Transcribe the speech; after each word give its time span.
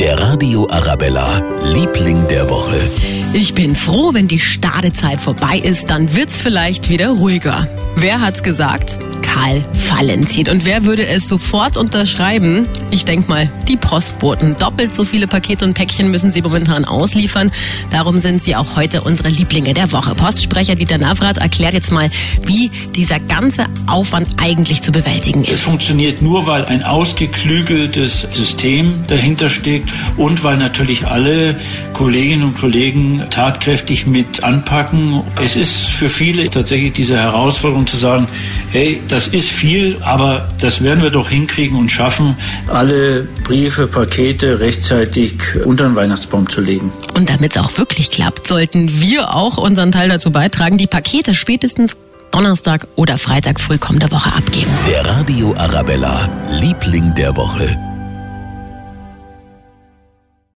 Der 0.00 0.18
Radio 0.18 0.66
Arabella, 0.70 1.42
Liebling 1.74 2.26
der 2.28 2.48
Woche. 2.48 2.80
Ich 3.34 3.54
bin 3.54 3.76
froh, 3.76 4.14
wenn 4.14 4.28
die 4.28 4.40
Stadezeit 4.40 5.20
vorbei 5.20 5.58
ist, 5.62 5.90
dann 5.90 6.14
wird's 6.14 6.40
vielleicht 6.40 6.88
wieder 6.88 7.10
ruhiger. 7.10 7.68
Wer 7.96 8.22
hat's 8.22 8.42
gesagt? 8.42 8.98
Karl 9.32 9.62
Valentin. 9.88 10.48
Und 10.48 10.64
wer 10.64 10.84
würde 10.84 11.06
es 11.06 11.28
sofort 11.28 11.76
unterschreiben? 11.76 12.66
Ich 12.90 13.04
denk 13.04 13.28
mal, 13.28 13.48
die 13.68 13.76
Postboten. 13.76 14.56
Doppelt 14.58 14.94
so 14.94 15.04
viele 15.04 15.28
Pakete 15.28 15.64
und 15.64 15.74
Päckchen 15.74 16.10
müssen 16.10 16.32
sie 16.32 16.42
momentan 16.42 16.84
ausliefern. 16.84 17.52
Darum 17.92 18.18
sind 18.18 18.42
sie 18.42 18.56
auch 18.56 18.74
heute 18.74 19.02
unsere 19.02 19.28
Lieblinge 19.28 19.72
der 19.72 19.92
Woche. 19.92 20.16
Postsprecher 20.16 20.74
Dieter 20.74 20.98
Navrat 20.98 21.38
erklärt 21.38 21.74
jetzt 21.74 21.92
mal, 21.92 22.10
wie 22.44 22.70
dieser 22.96 23.20
ganze 23.20 23.66
Aufwand 23.86 24.28
eigentlich 24.42 24.82
zu 24.82 24.90
bewältigen 24.90 25.44
Es 25.44 25.52
ist. 25.52 25.62
funktioniert 25.62 26.22
nur, 26.22 26.48
weil 26.48 26.64
ein 26.64 26.82
ausgeklügeltes 26.82 28.26
System 28.32 29.04
dahinter 29.06 29.48
steckt 29.48 29.92
und 30.16 30.42
weil 30.42 30.56
natürlich 30.56 31.06
alle 31.06 31.54
Kolleginnen 31.92 32.44
und 32.44 32.56
Kollegen 32.56 33.22
tatkräftig 33.30 34.06
mit 34.06 34.42
anpacken. 34.42 35.22
Es 35.40 35.54
ist 35.54 35.88
für 35.88 36.08
viele 36.08 36.50
tatsächlich 36.50 36.94
diese 36.94 37.16
Herausforderung 37.16 37.86
zu 37.86 37.96
sagen, 37.96 38.26
hey, 38.70 39.00
das 39.08 39.28
ist 39.28 39.50
viel, 39.50 39.98
aber 40.02 40.48
das 40.60 40.82
werden 40.82 41.02
wir 41.02 41.10
doch 41.10 41.28
hinkriegen 41.28 41.76
und 41.78 41.90
schaffen, 41.90 42.36
alle 42.68 43.28
Briefe, 43.44 43.86
Pakete 43.86 44.60
rechtzeitig 44.60 45.34
unter 45.64 45.84
den 45.84 45.96
Weihnachtsbaum 45.96 46.48
zu 46.48 46.60
legen. 46.60 46.92
Und 47.14 47.30
damit 47.30 47.56
es 47.56 47.62
auch 47.62 47.76
wirklich 47.78 48.10
klappt, 48.10 48.46
sollten 48.46 49.00
wir 49.00 49.34
auch 49.34 49.58
unseren 49.58 49.92
Teil 49.92 50.08
dazu 50.08 50.30
beitragen, 50.30 50.78
die 50.78 50.86
Pakete 50.86 51.34
spätestens 51.34 51.96
Donnerstag 52.30 52.86
oder 52.94 53.18
Freitag 53.18 53.60
früh 53.60 53.78
kommende 53.78 54.10
Woche 54.12 54.32
abgeben. 54.32 54.70
Der 54.88 55.04
Radio 55.04 55.54
Arabella, 55.56 56.28
Liebling 56.60 57.12
der 57.14 57.36
Woche. 57.36 57.89